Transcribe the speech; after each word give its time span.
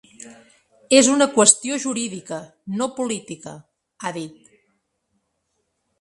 “És 0.99 1.09
una 1.15 1.27
qüestió 1.35 1.77
jurídica, 1.83 2.39
no 2.81 2.89
política”, 2.97 3.53
ha 4.11 4.17
dit. 4.21 4.53